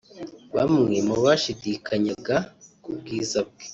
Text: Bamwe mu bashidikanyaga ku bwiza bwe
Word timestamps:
Bamwe 0.55 0.95
mu 1.07 1.15
bashidikanyaga 1.23 2.37
ku 2.83 2.89
bwiza 2.97 3.39
bwe 3.47 3.65